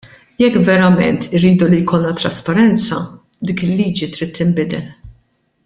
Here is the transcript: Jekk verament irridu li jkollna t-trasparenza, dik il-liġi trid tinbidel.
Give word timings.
Jekk 0.43 0.55
verament 0.69 1.27
irridu 1.39 1.67
li 1.73 1.81
jkollna 1.83 2.13
t-trasparenza, 2.15 3.03
dik 3.49 3.63
il-liġi 3.67 4.09
trid 4.15 4.33
tinbidel. 4.41 4.89